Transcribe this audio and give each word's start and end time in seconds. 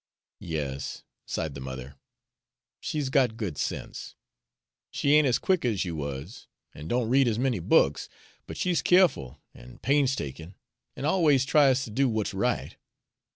"Yes," 0.39 1.03
sighed 1.27 1.53
the 1.53 1.61
mother, 1.61 1.93
"she's 2.79 3.09
got 3.09 3.37
good 3.37 3.55
sense. 3.59 4.15
She 4.89 5.13
ain't 5.13 5.27
as 5.27 5.37
quick 5.37 5.63
as 5.63 5.85
you 5.85 5.95
was, 5.95 6.47
an' 6.73 6.87
don't 6.87 7.07
read 7.07 7.27
as 7.27 7.37
many 7.37 7.59
books, 7.59 8.09
but 8.47 8.57
she's 8.57 8.81
keerful 8.81 9.37
an' 9.53 9.77
painstakin', 9.83 10.55
an' 10.95 11.05
always 11.05 11.45
tries 11.45 11.83
to 11.83 11.91
do 11.91 12.09
what's 12.09 12.33
right. 12.33 12.77